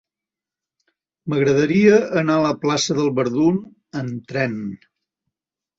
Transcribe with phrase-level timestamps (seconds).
[1.33, 3.63] M'agradaria anar a la plaça del Verdum
[4.03, 4.63] amb tren.